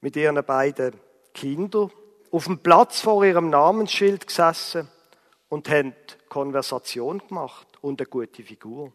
mit 0.01 0.17
ihren 0.17 0.43
beiden 0.45 0.95
Kindern 1.33 1.91
auf 2.31 2.45
dem 2.45 2.59
Platz 2.59 3.01
vor 3.01 3.25
ihrem 3.25 3.51
Namensschild 3.51 4.27
gesessen 4.27 4.89
und 5.55 5.69
haben 5.69 5.95
Konversation 6.29 7.23
gemacht 7.29 7.69
und 7.81 8.01
eine 8.01 8.09
gute 8.09 8.43
Figur. 8.43 8.93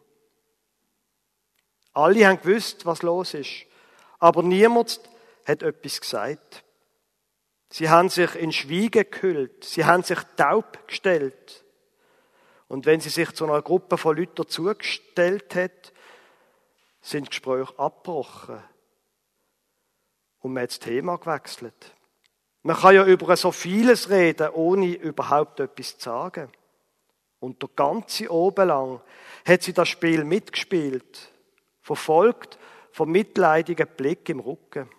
Alle 1.94 2.26
haben 2.26 2.38
gewusst, 2.42 2.84
was 2.84 3.00
los 3.00 3.32
ist. 3.32 3.64
Aber 4.18 4.42
niemand 4.42 5.00
hat 5.46 5.62
etwas 5.62 6.02
gesagt. 6.02 6.62
Sie 7.70 7.88
haben 7.88 8.10
sich 8.10 8.34
in 8.34 8.52
Schwiege 8.52 9.06
gehüllt. 9.06 9.64
Sie 9.64 9.86
haben 9.86 10.02
sich 10.02 10.18
taub 10.36 10.86
gestellt. 10.86 11.64
Und 12.68 12.84
wenn 12.84 13.00
sie 13.00 13.08
sich 13.08 13.32
zu 13.32 13.44
einer 13.44 13.62
Gruppe 13.62 13.96
von 13.96 14.18
Leuten 14.18 14.46
zugestellt 14.46 15.54
hat, 15.54 15.94
sind 17.00 17.30
Gespräche 17.30 17.72
abgebrochen. 17.78 18.62
Und 20.40 20.52
man 20.52 20.64
hat 20.64 20.72
das 20.72 20.78
Thema 20.78 21.16
gewechselt. 21.16 21.94
Man 22.62 22.76
kann 22.76 22.94
ja 22.94 23.04
über 23.06 23.36
so 23.36 23.52
vieles 23.52 24.10
reden, 24.10 24.50
ohne 24.50 24.94
überhaupt 24.94 25.60
etwas 25.60 25.96
zu 25.96 26.04
sagen. 26.10 26.52
Und 27.38 27.62
der 27.62 27.70
ganze 27.74 28.30
Oben 28.30 28.68
lang 28.68 29.00
hat 29.46 29.62
sie 29.62 29.72
das 29.72 29.88
Spiel 29.88 30.24
mitgespielt, 30.24 31.32
verfolgt 31.80 32.58
vom 32.92 33.10
mitleidigen 33.10 33.88
Blick 33.96 34.28
im 34.28 34.40
Rücken. 34.40 34.90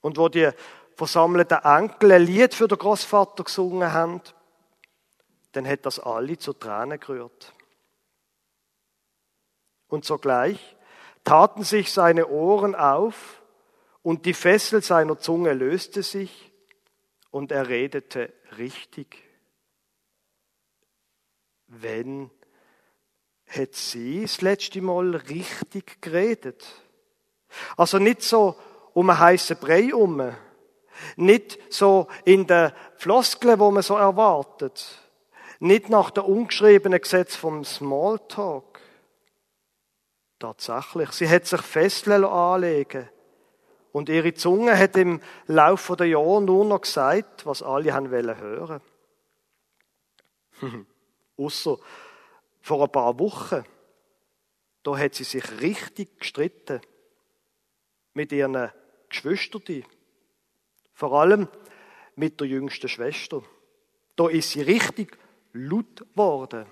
Und 0.00 0.16
wo 0.16 0.30
die 0.30 0.50
versammelten 0.96 1.58
Enkel 1.58 2.12
ein 2.12 2.22
Lied 2.22 2.54
für 2.54 2.68
den 2.68 2.78
Großvater 2.78 3.44
gesungen 3.44 3.92
haben, 3.92 4.22
dann 5.52 5.66
hat 5.68 5.84
das 5.84 5.98
alle 5.98 6.38
zu 6.38 6.54
Tränen 6.54 6.98
gerührt. 6.98 7.52
Und 9.88 10.06
sogleich 10.06 10.76
taten 11.24 11.64
sich 11.64 11.92
seine 11.92 12.28
Ohren 12.28 12.74
auf 12.74 13.39
und 14.02 14.26
die 14.26 14.34
Fessel 14.34 14.82
seiner 14.82 15.18
Zunge 15.18 15.52
löste 15.52 16.02
sich 16.02 16.52
und 17.30 17.52
er 17.52 17.68
redete 17.68 18.32
richtig. 18.56 19.22
Wenn 21.66 22.30
hat 23.46 23.74
sie 23.74 24.22
das 24.22 24.40
letzte 24.42 24.80
Mal 24.80 25.16
richtig 25.16 26.00
geredet? 26.00 26.64
Also 27.76 27.98
nicht 27.98 28.22
so 28.22 28.56
um 28.94 29.10
einen 29.10 29.18
heißen 29.18 29.56
Brei 29.56 29.82
herum, 29.82 30.34
nicht 31.16 31.58
so 31.72 32.08
in 32.24 32.46
den 32.46 32.72
Floskeln, 32.96 33.58
wo 33.58 33.70
man 33.70 33.82
so 33.82 33.96
erwartet, 33.96 35.00
nicht 35.58 35.88
nach 35.88 36.10
dem 36.10 36.24
ungeschriebenen 36.24 37.00
Gesetz 37.00 37.36
vom 37.36 37.64
Smalltalk. 37.64 38.80
Tatsächlich, 40.38 41.10
sie 41.10 41.28
hat 41.28 41.46
sich 41.46 41.60
Fesseln 41.60 42.24
anlegen 42.24 43.08
und 43.92 44.08
ihre 44.08 44.34
Zunge 44.34 44.78
hat 44.78 44.96
im 44.96 45.20
Laufe 45.46 45.96
der 45.96 46.06
Jahre 46.06 46.42
nur 46.42 46.64
noch 46.64 46.82
gesagt, 46.82 47.46
was 47.46 47.62
alle 47.62 47.92
haben 47.92 48.10
wollen 48.10 48.38
hören. 48.38 48.80
Außer 51.36 51.78
vor 52.60 52.82
ein 52.82 52.92
paar 52.92 53.18
Wochen, 53.18 53.64
da 54.82 54.96
hat 54.96 55.14
sie 55.14 55.24
sich 55.24 55.60
richtig 55.60 56.20
gestritten 56.20 56.80
mit 58.14 58.32
ihren 58.32 58.70
Geschwistern, 59.08 59.84
vor 60.92 61.12
allem 61.20 61.48
mit 62.16 62.40
der 62.40 62.46
jüngsten 62.46 62.88
Schwester. 62.88 63.42
Da 64.16 64.28
ist 64.28 64.50
sie 64.50 64.62
richtig 64.62 65.16
laut 65.52 65.96
geworden. 65.96 66.66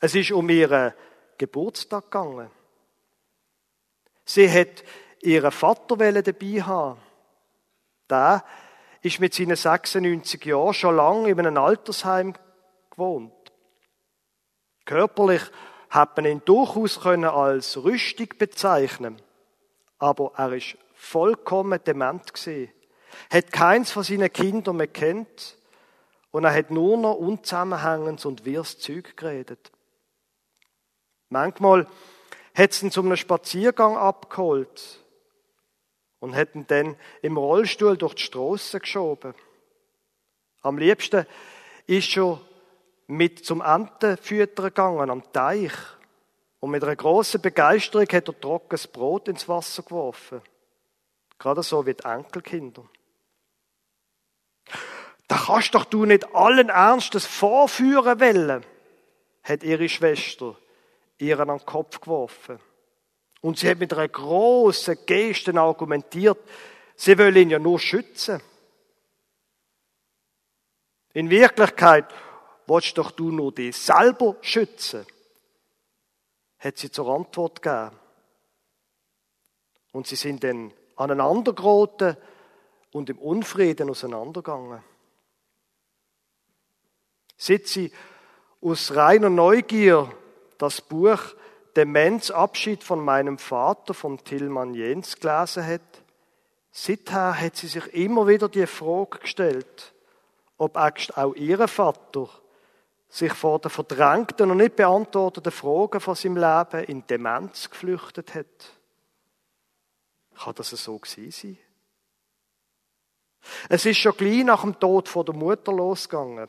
Es 0.00 0.14
ist 0.14 0.32
um 0.32 0.48
ihren 0.48 0.92
Geburtstag 1.38 2.04
gegangen. 2.04 2.50
Sie 4.24 4.50
hat 4.50 4.84
ihren 5.22 5.50
Vater 5.50 5.96
dabei 5.96 6.62
haben. 6.62 7.00
Der 8.10 8.44
ist 9.02 9.20
mit 9.20 9.34
seinen 9.34 9.56
96 9.56 10.44
Jahren 10.44 10.74
schon 10.74 10.96
lange 10.96 11.30
in 11.30 11.38
einem 11.38 11.56
Altersheim 11.56 12.34
gewohnt. 12.90 13.32
Körperlich 14.84 15.42
hat 15.90 16.16
man 16.16 16.26
ihn 16.26 16.42
durchaus 16.44 17.04
als 17.06 17.82
rüstig 17.82 18.38
bezeichnen, 18.38 19.20
aber 19.98 20.32
er 20.36 20.52
ist 20.52 20.76
vollkommen 20.94 21.80
dement 21.84 22.32
gewesen, 22.32 22.72
hat 23.30 23.52
keins 23.52 23.90
von 23.90 24.02
seinen 24.02 24.32
Kindern 24.32 24.76
mehr 24.76 24.86
kennt 24.86 25.56
und 26.30 26.44
er 26.44 26.54
hat 26.54 26.70
nur 26.70 26.96
noch 26.96 27.14
unzusammenhängendes 27.14 28.24
und 28.24 28.44
wirres 28.44 28.78
Zeug 28.78 29.16
geredet. 29.16 29.70
Manchmal 31.30 31.86
hat 32.54 32.72
sie 32.72 32.86
ihn 32.86 32.90
zu 32.90 33.02
einem 33.02 33.16
Spaziergang 33.16 33.96
abgeholt 33.96 35.00
und 36.20 36.34
hat 36.34 36.54
ihn 36.54 36.66
dann 36.66 36.96
im 37.22 37.36
Rollstuhl 37.36 37.96
durch 37.96 38.14
die 38.14 38.22
Strasse 38.22 38.80
geschoben. 38.80 39.34
Am 40.62 40.78
liebsten 40.78 41.26
ist 41.86 42.10
schon 42.10 42.40
mit 43.06 43.44
zum 43.44 43.60
Entenfüttern 43.60 44.66
gegangen 44.66 45.10
am 45.10 45.32
Teich 45.32 45.72
und 46.60 46.70
mit 46.70 46.82
einer 46.82 46.96
großen 46.96 47.40
Begeisterung 47.40 48.06
hat 48.10 48.28
er 48.28 48.40
trockenes 48.40 48.86
Brot 48.86 49.28
ins 49.28 49.48
Wasser 49.48 49.82
geworfen. 49.82 50.42
Gerade 51.38 51.62
so 51.62 51.86
wie 51.86 51.94
die 51.94 52.04
Enkelkinder. 52.04 52.84
Da 55.28 55.36
kannst 55.36 55.74
doch 55.74 55.84
du 55.84 56.04
nicht 56.04 56.34
allen 56.34 56.68
Ernstes 56.68 57.26
vorführen 57.26 58.18
wollen, 58.18 58.64
hat 59.42 59.62
ihre 59.62 59.88
Schwester 59.88 60.56
ihren 61.18 61.50
an 61.50 61.58
den 61.58 61.66
Kopf 61.66 62.00
geworfen. 62.00 62.58
Und 63.40 63.58
sie 63.58 63.68
hat 63.68 63.78
mit 63.78 63.92
einer 63.92 64.08
großen 64.08 64.98
Geste 65.06 65.54
argumentiert, 65.54 66.38
sie 66.96 67.16
will 67.16 67.36
ihn 67.36 67.50
ja 67.50 67.58
nur 67.58 67.78
schützen. 67.78 68.40
In 71.14 71.30
Wirklichkeit 71.30 72.06
willst 72.66 72.98
doch 72.98 73.10
du 73.12 73.30
nur 73.30 73.52
dich 73.52 73.76
selber 73.76 74.36
schützen, 74.40 75.06
hat 76.58 76.78
sie 76.78 76.90
zur 76.90 77.08
Antwort 77.14 77.62
gegeben. 77.62 77.98
Und 79.92 80.06
sie 80.06 80.16
sind 80.16 80.44
dann 80.44 80.72
aneinander 80.96 81.52
geraten 81.52 82.16
und 82.92 83.10
im 83.10 83.18
Unfrieden 83.18 83.90
auseinandergegangen. 83.90 84.82
Seit 87.36 87.66
sie 87.68 87.92
aus 88.60 88.94
reiner 88.94 89.30
Neugier 89.30 90.12
das 90.58 90.80
Buch 90.80 91.20
Demenz 91.78 92.32
Abschied 92.32 92.82
von 92.82 93.04
meinem 93.04 93.38
Vater 93.38 93.94
von 93.94 94.18
Tillmann 94.18 94.74
Jens 94.74 95.14
gelesen 95.14 95.64
hat, 95.64 96.02
seither 96.72 97.40
hat 97.40 97.54
sie 97.54 97.68
sich 97.68 97.86
immer 97.94 98.26
wieder 98.26 98.48
die 98.48 98.66
Frage 98.66 99.20
gestellt, 99.20 99.94
ob 100.56 100.76
auch 100.76 101.36
ihr 101.36 101.68
Vater 101.68 102.28
sich 103.08 103.32
vor 103.32 103.60
den 103.60 103.70
verdrängten 103.70 104.50
und 104.50 104.56
nicht 104.56 104.74
beantworteten 104.74 105.52
Fragen 105.52 106.00
von 106.00 106.16
seinem 106.16 106.38
Leben 106.38 106.84
in 106.88 107.06
Demenz 107.06 107.70
geflüchtet 107.70 108.34
hat. 108.34 108.72
Kann 110.36 110.56
das 110.56 110.70
so 110.70 110.98
gewesen 110.98 111.30
sein? 111.30 111.58
Es 113.68 113.86
ist 113.86 113.98
schon 113.98 114.16
gleich 114.16 114.42
nach 114.42 114.62
dem 114.62 114.80
Tod 114.80 115.08
von 115.08 115.24
der 115.24 115.36
Mutter 115.36 115.72
losgegangen. 115.72 116.48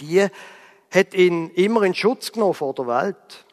Die 0.00 0.26
hat 0.90 1.14
ihn 1.14 1.50
immer 1.50 1.84
in 1.84 1.94
Schutz 1.94 2.32
genommen 2.32 2.54
vor 2.54 2.74
der 2.74 2.88
Welt. 2.88 3.46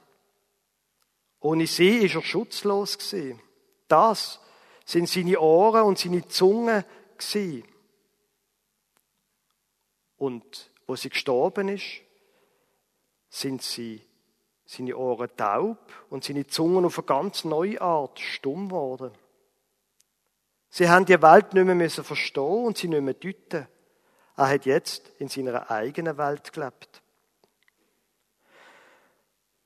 Ohne 1.40 1.68
sie 1.68 1.98
ist 2.00 2.16
er 2.16 2.24
schutzlos 2.24 2.98
gewesen. 2.98 3.40
Das 3.88 4.40
sind 4.86 5.08
seine 5.08 5.40
Ohren 5.40 5.84
und 5.84 6.00
seine 6.00 6.28
Zunge 6.28 6.86
gewesen. 7.18 7.64
Und 10.18 10.72
wo 10.88 10.96
sie 10.96 11.10
gestorben 11.10 11.70
ist, 11.70 12.02
sind 13.30 13.62
sie 13.62 14.02
seine 14.66 14.98
Ohren 14.98 15.30
taub 15.38 15.78
und 16.10 16.24
seine 16.24 16.48
Zungen 16.48 16.86
auf 16.86 16.98
eine 16.98 17.06
ganz 17.06 17.44
neue 17.44 17.80
Art 17.82 18.20
stumm 18.20 18.70
geworden. 18.70 19.12
Sie 20.70 20.90
haben 20.90 21.06
die 21.06 21.22
Welt 21.22 21.54
nicht 21.54 21.66
mehr 21.66 21.90
verstehen 21.90 22.66
und 22.66 22.78
sie 22.78 22.88
nicht 22.88 23.02
mehr 23.02 23.14
deuten. 23.14 23.68
Er 24.36 24.50
hat 24.50 24.66
jetzt 24.66 25.10
in 25.20 25.28
seiner 25.30 25.72
eigenen 25.72 26.18
Welt 26.18 26.52
gelebt. 26.52 27.02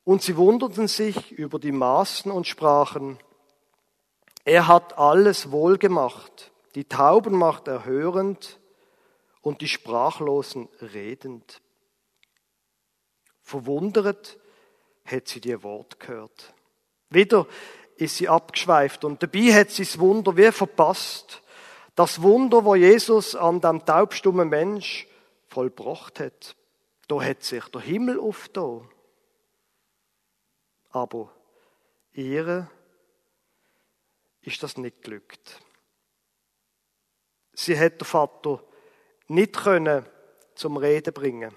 Und 0.03 0.23
sie 0.23 0.37
wunderten 0.37 0.87
sich 0.87 1.31
über 1.31 1.59
die 1.59 1.71
Maßen 1.71 2.31
und 2.31 2.47
sprachen, 2.47 3.19
er 4.43 4.67
hat 4.67 4.97
alles 4.97 5.51
wohlgemacht, 5.51 6.51
die 6.73 6.85
Tauben 6.85 7.35
macht 7.35 7.67
er 7.67 7.85
hörend 7.85 8.59
und 9.41 9.61
die 9.61 9.67
Sprachlosen 9.67 10.67
redend. 10.81 11.61
Verwundert 13.43 14.39
hat 15.05 15.27
sie 15.27 15.41
die 15.41 15.61
Wort 15.61 15.99
gehört. 15.99 16.53
Wieder 17.09 17.45
ist 17.97 18.17
sie 18.17 18.29
abgeschweift 18.29 19.03
und 19.03 19.21
dabei 19.21 19.53
hat 19.53 19.69
sie 19.69 19.83
das 19.83 19.99
Wunder 19.99 20.37
wie 20.37 20.51
verpasst. 20.51 21.41
Das 21.95 22.21
Wunder, 22.21 22.65
wo 22.65 22.73
Jesus 22.73 23.35
an 23.35 23.61
dem 23.61 23.85
taubstummen 23.85 24.49
Mensch 24.49 25.07
vollbracht 25.47 26.19
hat. 26.19 26.55
Da 27.07 27.21
hat 27.21 27.43
sich 27.43 27.65
der 27.65 27.81
Himmel 27.81 28.19
aufgetan. 28.19 28.89
Aber 30.91 31.34
ihr 32.13 32.69
ist 34.41 34.62
das 34.63 34.77
nicht 34.77 35.01
glückt. 35.01 35.62
Sie 37.54 37.80
hat 37.80 37.99
der 37.99 38.08
Vater 38.08 38.63
nicht 39.27 39.58
können 39.58 40.06
zum 40.56 40.77
Reden 40.77 41.13
bringen, 41.13 41.56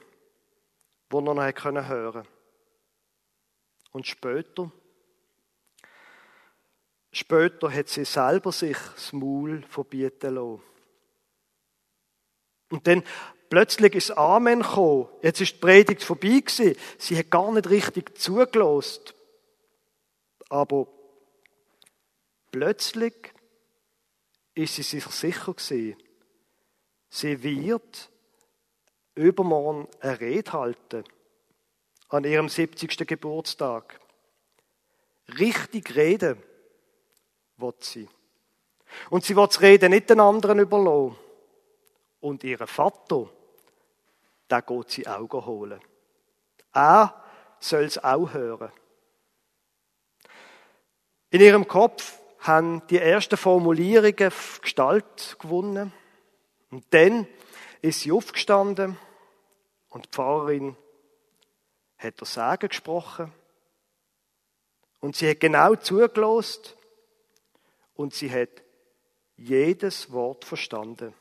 wo 1.10 1.18
er 1.18 1.34
noch 1.34 1.88
hören. 1.88 2.28
Und 3.92 4.06
später, 4.06 4.70
Später 7.14 7.72
hat 7.72 7.88
sie 7.88 8.04
selber 8.04 8.50
sich 8.50 8.76
das 8.96 9.12
Maul 9.12 9.62
verbieten 9.68 10.34
lassen. 10.34 10.62
Und 12.70 12.88
dann 12.88 13.04
plötzlich 13.48 13.94
ist 13.94 14.10
Amen 14.10 14.62
gekommen. 14.62 15.08
Jetzt 15.22 15.40
ist 15.40 15.54
die 15.54 15.58
Predigt 15.60 16.02
vorbei 16.02 16.40
gewesen. 16.40 16.74
Sie 16.98 17.16
hat 17.16 17.30
gar 17.30 17.52
nicht 17.52 17.70
richtig 17.70 18.18
zugelost. 18.18 19.13
Aber 20.54 20.86
plötzlich 22.52 23.34
ist 24.54 24.76
sie 24.76 24.84
sich 24.84 25.04
sicher 25.06 25.52
gewesen. 25.52 25.96
Sie 27.08 27.42
wird 27.42 28.08
übermorgen 29.16 29.88
eine 29.98 30.20
Rede 30.20 30.52
halten 30.52 31.02
an 32.08 32.22
ihrem 32.22 32.48
70. 32.48 33.04
Geburtstag. 33.04 33.98
Richtig 35.40 35.96
reden 35.96 36.40
wird 37.56 37.82
sie. 37.82 38.08
Und 39.10 39.24
sie 39.24 39.34
wird 39.34 39.50
das 39.50 39.60
Reden 39.60 39.90
nicht 39.90 40.08
den 40.08 40.20
anderen 40.20 40.60
überlassen. 40.60 41.18
Und 42.20 42.44
ihren 42.44 42.68
Vater, 42.68 43.28
da 44.46 44.60
geht 44.60 44.90
sie 44.90 45.08
Augen 45.08 45.44
holen. 45.46 45.80
Er 46.72 47.24
soll 47.58 47.86
es 47.86 47.98
auch 47.98 48.32
hören. 48.32 48.70
In 51.34 51.40
ihrem 51.40 51.66
Kopf 51.66 52.20
haben 52.38 52.86
die 52.86 52.98
ersten 52.98 53.36
Formulierungen 53.36 54.32
Gestalt 54.62 55.36
gewonnen. 55.40 55.92
Und 56.70 56.84
dann 56.90 57.26
ist 57.82 58.02
sie 58.02 58.12
aufgestanden 58.12 58.96
und 59.88 60.04
die 60.04 60.10
Pfarrerin 60.10 60.76
hat 61.98 62.20
der 62.20 62.26
Sagen 62.28 62.68
gesprochen. 62.68 63.32
Und 65.00 65.16
sie 65.16 65.28
hat 65.28 65.40
genau 65.40 65.74
zugelost 65.74 66.76
und 67.94 68.14
sie 68.14 68.30
hat 68.30 68.62
jedes 69.34 70.12
Wort 70.12 70.44
verstanden. 70.44 71.14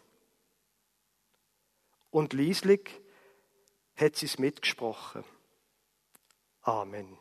Und 2.11 2.33
lieslig 2.33 3.01
hat 3.95 4.15
sie 4.17 4.27
es 4.27 4.37
mitgesprochen. 4.37 5.23
Amen. 6.61 7.17